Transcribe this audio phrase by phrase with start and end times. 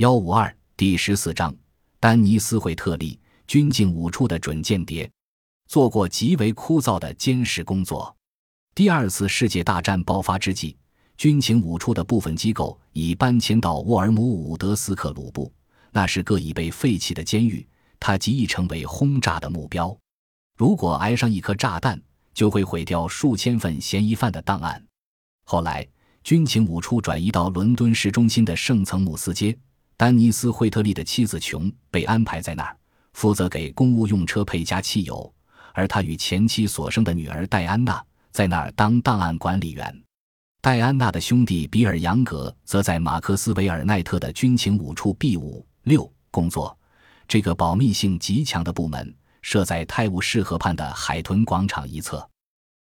[0.00, 1.54] 幺五二第十四章，
[1.98, 5.06] 丹尼斯·惠特利，军情五处的准间谍，
[5.68, 8.16] 做过极为枯燥的监视工作。
[8.74, 10.74] 第二次世界大战爆发之际，
[11.18, 15.52] 军情五处的部分机构已搬迁到沃尔姆伍德斯克鲁布，
[15.92, 19.94] 那是个已被废弃的监狱，它极易成为轰炸的目标。
[20.56, 22.00] 如果挨上一颗炸弹，
[22.32, 24.82] 就会毁掉数千份嫌疑犯的档案。
[25.44, 25.86] 后来，
[26.24, 29.54] 军情五处转移到伦敦市中心的圣曾姆斯街。
[30.00, 32.74] 丹尼斯·惠特利的妻子琼被安排在那儿，
[33.12, 35.30] 负责给公务用车配加汽油，
[35.74, 40.02] 而他与前妻所生的女儿戴安娜在那儿当档案管理员。
[40.62, 46.74] 戴安娜的兄弟比尔·杨格则在马克思·韦尔奈特的军情五处 B 五六工作。
[47.28, 52.26] 这个保密性极强的部门设在泰晤士河畔的海豚广场一侧。